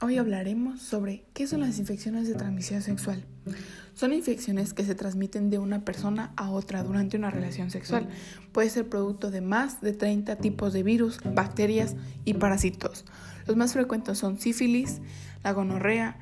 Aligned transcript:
Hoy 0.00 0.18
hablaremos 0.18 0.82
sobre 0.82 1.24
qué 1.32 1.46
son 1.46 1.60
las 1.60 1.78
infecciones 1.78 2.28
de 2.28 2.34
transmisión 2.34 2.82
sexual. 2.82 3.24
Son 3.94 4.12
infecciones 4.12 4.74
que 4.74 4.84
se 4.84 4.94
transmiten 4.94 5.50
de 5.50 5.58
una 5.58 5.84
persona 5.84 6.32
a 6.36 6.50
otra 6.50 6.82
durante 6.82 7.16
una 7.16 7.30
relación 7.30 7.70
sexual. 7.70 8.08
Puede 8.52 8.68
ser 8.70 8.88
producto 8.88 9.30
de 9.30 9.40
más 9.40 9.80
de 9.80 9.92
30 9.92 10.36
tipos 10.36 10.72
de 10.72 10.82
virus, 10.82 11.20
bacterias 11.34 11.94
y 12.24 12.34
parásitos. 12.34 13.04
Los 13.46 13.56
más 13.56 13.72
frecuentes 13.72 14.18
son 14.18 14.38
sífilis, 14.38 15.00
la 15.42 15.52
gonorrea, 15.52 16.18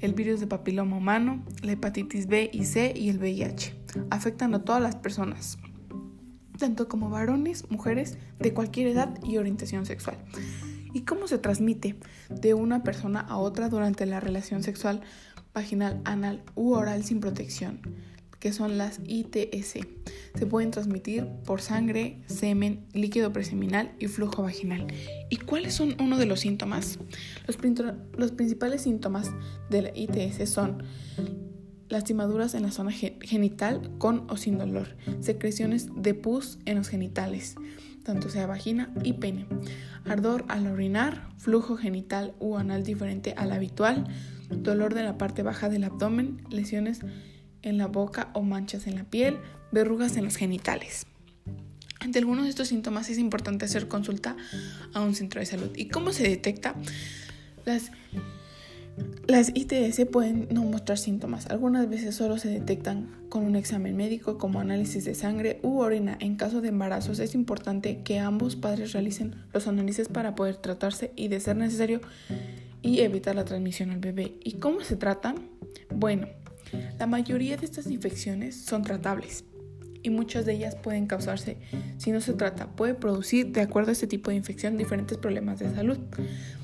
el 0.00 0.14
virus 0.14 0.40
de 0.40 0.46
papiloma 0.46 0.96
humano, 0.96 1.44
la 1.62 1.72
hepatitis 1.72 2.26
B 2.26 2.50
y 2.52 2.64
C 2.64 2.92
y 2.94 3.08
el 3.08 3.18
VIH. 3.18 3.74
Afectan 4.10 4.52
a 4.54 4.64
todas 4.64 4.82
las 4.82 4.96
personas, 4.96 5.58
tanto 6.58 6.88
como 6.88 7.08
varones, 7.08 7.70
mujeres 7.70 8.18
de 8.40 8.52
cualquier 8.52 8.88
edad 8.88 9.18
y 9.22 9.36
orientación 9.36 9.86
sexual. 9.86 10.18
¿Y 10.92 11.02
cómo 11.02 11.26
se 11.28 11.38
transmite 11.38 11.96
de 12.28 12.54
una 12.54 12.82
persona 12.82 13.20
a 13.20 13.38
otra 13.38 13.68
durante 13.68 14.06
la 14.06 14.20
relación 14.20 14.62
sexual 14.62 15.00
vaginal, 15.54 16.00
anal 16.04 16.42
u 16.54 16.72
oral 16.72 17.04
sin 17.04 17.20
protección? 17.20 17.80
que 18.42 18.52
son 18.52 18.76
las 18.76 18.98
ITS. 19.06 19.86
Se 20.34 20.46
pueden 20.46 20.72
transmitir 20.72 21.28
por 21.44 21.60
sangre, 21.60 22.18
semen, 22.26 22.84
líquido 22.92 23.32
preseminal 23.32 23.92
y 24.00 24.08
flujo 24.08 24.42
vaginal. 24.42 24.88
¿Y 25.30 25.36
cuáles 25.36 25.74
son 25.74 25.94
uno 26.00 26.18
de 26.18 26.26
los 26.26 26.40
síntomas? 26.40 26.98
Los, 27.46 27.56
principales 28.32 28.82
síntomas 28.82 29.30
de 29.70 29.82
la 29.82 29.90
ITS 29.94 30.50
son 30.50 30.82
lastimaduras 31.88 32.54
en 32.54 32.64
la 32.64 32.72
zona 32.72 32.90
genital 32.90 33.92
con 33.98 34.28
o 34.28 34.36
sin 34.36 34.58
dolor, 34.58 34.96
secreciones 35.20 35.86
de 35.94 36.14
pus 36.14 36.58
en 36.64 36.78
los 36.78 36.88
genitales, 36.88 37.54
tanto 38.02 38.28
sea 38.28 38.46
vagina 38.46 38.90
y 39.02 39.14
pene, 39.14 39.46
ardor 40.04 40.44
al 40.48 40.66
orinar, 40.66 41.28
flujo 41.38 41.76
genital 41.76 42.34
u 42.38 42.56
anal 42.56 42.82
diferente 42.84 43.34
al 43.36 43.52
habitual, 43.52 44.06
dolor 44.50 44.94
de 44.94 45.02
la 45.02 45.18
parte 45.18 45.42
baja 45.42 45.68
del 45.68 45.84
abdomen, 45.84 46.42
lesiones 46.50 47.00
en 47.62 47.78
la 47.78 47.86
boca 47.86 48.30
o 48.34 48.42
manchas 48.42 48.86
en 48.86 48.96
la 48.96 49.04
piel, 49.04 49.38
verrugas 49.70 50.16
en 50.16 50.24
los 50.24 50.36
genitales. 50.36 51.06
Ante 52.00 52.18
algunos 52.18 52.44
de 52.44 52.50
estos 52.50 52.68
síntomas 52.68 53.08
es 53.10 53.18
importante 53.18 53.64
hacer 53.64 53.86
consulta 53.86 54.36
a 54.92 55.00
un 55.00 55.14
centro 55.14 55.38
de 55.40 55.46
salud. 55.46 55.70
¿Y 55.76 55.88
cómo 55.88 56.12
se 56.12 56.24
detecta? 56.24 56.74
Las, 57.64 57.92
las 59.26 59.52
ITS 59.54 60.06
pueden 60.10 60.48
no 60.50 60.64
mostrar 60.64 60.98
síntomas. 60.98 61.46
Algunas 61.46 61.88
veces 61.88 62.14
solo 62.14 62.36
se 62.38 62.48
detectan 62.48 63.10
con 63.28 63.44
un 63.44 63.56
examen 63.56 63.96
médico 63.96 64.36
como 64.36 64.60
análisis 64.60 65.04
de 65.04 65.14
sangre 65.14 65.58
u 65.62 65.78
orina. 65.78 66.18
En 66.20 66.36
caso 66.36 66.60
de 66.60 66.68
embarazos 66.68 67.18
es 67.18 67.34
importante 67.34 68.02
que 68.02 68.18
ambos 68.18 68.56
padres 68.56 68.92
realicen 68.92 69.36
los 69.54 69.66
análisis 69.66 70.08
para 70.08 70.34
poder 70.34 70.56
tratarse 70.56 71.12
y 71.16 71.28
de 71.28 71.40
ser 71.40 71.56
necesario 71.56 72.00
y 72.82 73.00
evitar 73.00 73.34
la 73.34 73.44
transmisión 73.44 73.90
al 73.90 74.00
bebé. 74.00 74.34
¿Y 74.44 74.54
cómo 74.54 74.80
se 74.80 74.96
tratan? 74.96 75.36
Bueno, 75.94 76.26
la 76.98 77.06
mayoría 77.06 77.56
de 77.56 77.64
estas 77.64 77.86
infecciones 77.86 78.56
son 78.56 78.82
tratables 78.82 79.44
y 80.02 80.10
muchas 80.10 80.44
de 80.44 80.54
ellas 80.54 80.74
pueden 80.74 81.06
causarse 81.06 81.56
si 81.96 82.10
no 82.10 82.20
se 82.20 82.32
trata. 82.34 82.66
Puede 82.66 82.94
producir, 82.94 83.52
de 83.52 83.60
acuerdo 83.60 83.90
a 83.90 83.92
este 83.92 84.06
tipo 84.06 84.30
de 84.30 84.36
infección, 84.36 84.76
diferentes 84.76 85.16
problemas 85.16 85.60
de 85.60 85.72
salud. 85.72 85.98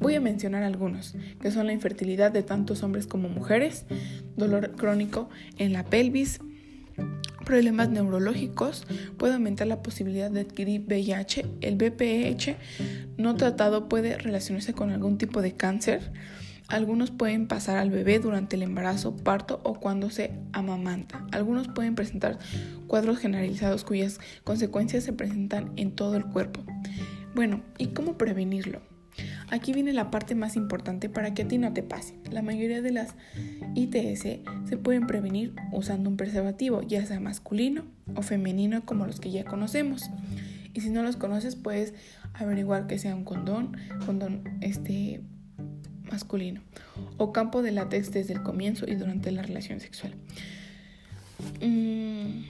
Voy 0.00 0.14
a 0.14 0.20
mencionar 0.20 0.62
algunos, 0.62 1.14
que 1.40 1.50
son 1.50 1.66
la 1.66 1.74
infertilidad 1.74 2.32
de 2.32 2.42
tantos 2.42 2.82
hombres 2.82 3.06
como 3.06 3.28
mujeres, 3.28 3.84
dolor 4.36 4.72
crónico 4.72 5.28
en 5.58 5.74
la 5.74 5.84
pelvis, 5.84 6.40
problemas 7.44 7.90
neurológicos, 7.90 8.86
puede 9.18 9.34
aumentar 9.34 9.66
la 9.66 9.82
posibilidad 9.82 10.30
de 10.30 10.40
adquirir 10.40 10.84
VIH, 10.86 11.44
el 11.60 11.76
BPH 11.76 12.56
no 13.18 13.36
tratado 13.36 13.88
puede 13.88 14.16
relacionarse 14.16 14.72
con 14.72 14.90
algún 14.90 15.18
tipo 15.18 15.42
de 15.42 15.52
cáncer, 15.52 16.12
algunos 16.68 17.10
pueden 17.10 17.46
pasar 17.46 17.76
al 17.76 17.90
bebé 17.90 18.20
durante 18.20 18.56
el 18.56 18.62
embarazo, 18.62 19.16
parto 19.16 19.60
o 19.64 19.74
cuando 19.80 20.08
se 20.08 20.30
amamanta. 20.52 21.26
Algunos 21.32 21.66
pueden 21.68 21.96
presentar 21.96 22.38
cuadros 22.86 23.18
generalizados 23.18 23.84
cuyas 23.84 24.20
consecuencias 24.44 25.02
se 25.02 25.12
presentan 25.12 25.72
en 25.76 25.90
todo 25.90 26.16
el 26.16 26.24
cuerpo. 26.24 26.62
Bueno, 27.34 27.62
¿y 27.76 27.88
cómo 27.88 28.16
prevenirlo? 28.16 28.89
Aquí 29.50 29.72
viene 29.72 29.92
la 29.92 30.10
parte 30.10 30.34
más 30.34 30.56
importante 30.56 31.08
para 31.08 31.34
que 31.34 31.42
a 31.42 31.48
ti 31.48 31.58
no 31.58 31.72
te 31.72 31.82
pase. 31.82 32.14
La 32.30 32.40
mayoría 32.40 32.82
de 32.82 32.92
las 32.92 33.14
ITS 33.74 34.22
se 34.68 34.76
pueden 34.76 35.06
prevenir 35.06 35.54
usando 35.72 36.08
un 36.08 36.16
preservativo, 36.16 36.82
ya 36.82 37.04
sea 37.04 37.18
masculino 37.18 37.84
o 38.14 38.22
femenino 38.22 38.84
como 38.84 39.06
los 39.06 39.18
que 39.18 39.32
ya 39.32 39.44
conocemos. 39.44 40.08
Y 40.72 40.80
si 40.82 40.90
no 40.90 41.02
los 41.02 41.16
conoces, 41.16 41.56
puedes 41.56 41.94
averiguar 42.34 42.86
que 42.86 42.98
sea 42.98 43.16
un 43.16 43.24
condón, 43.24 43.76
condón 44.06 44.44
este 44.60 45.20
masculino 46.10 46.60
o 47.16 47.32
campo 47.32 47.62
de 47.62 47.72
látex 47.72 48.12
desde 48.12 48.34
el 48.34 48.42
comienzo 48.42 48.86
y 48.88 48.94
durante 48.94 49.30
la 49.32 49.42
relación 49.42 49.80
sexual. 49.80 50.14
Mm, 51.60 52.44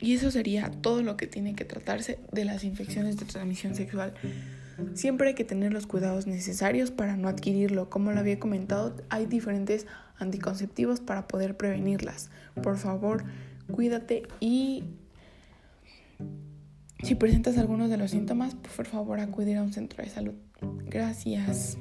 y 0.00 0.14
eso 0.14 0.30
sería 0.30 0.70
todo 0.70 1.02
lo 1.02 1.16
que 1.16 1.26
tiene 1.26 1.54
que 1.54 1.64
tratarse 1.64 2.18
de 2.32 2.44
las 2.44 2.64
infecciones 2.64 3.16
de 3.18 3.26
transmisión 3.26 3.74
sexual. 3.74 4.14
Siempre 4.94 5.28
hay 5.28 5.34
que 5.34 5.44
tener 5.44 5.72
los 5.72 5.86
cuidados 5.86 6.26
necesarios 6.26 6.90
para 6.90 7.16
no 7.16 7.28
adquirirlo. 7.28 7.90
Como 7.90 8.12
lo 8.12 8.20
había 8.20 8.38
comentado, 8.38 8.94
hay 9.08 9.26
diferentes 9.26 9.86
anticonceptivos 10.18 11.00
para 11.00 11.28
poder 11.28 11.56
prevenirlas. 11.56 12.30
Por 12.62 12.76
favor, 12.76 13.24
cuídate 13.70 14.22
y 14.40 14.84
si 17.02 17.14
presentas 17.14 17.56
algunos 17.56 17.88
de 17.88 17.96
los 17.96 18.10
síntomas, 18.10 18.54
por 18.54 18.86
favor 18.86 19.20
acudir 19.20 19.56
a 19.56 19.62
un 19.62 19.72
centro 19.72 20.04
de 20.04 20.10
salud. 20.10 20.34
Gracias. 20.86 21.78